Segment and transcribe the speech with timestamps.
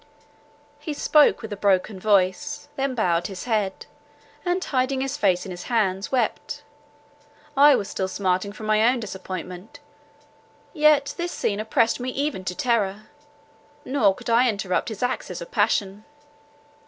[0.79, 3.85] He spoke with a broken voice, then bowed his head,
[4.43, 6.63] and, hiding his face in his hands, wept.
[7.55, 9.79] I was still smarting from my own disappointment;
[10.73, 13.09] yet this scene oppressed me even to terror,
[13.85, 16.03] nor could I interrupt his access of passion.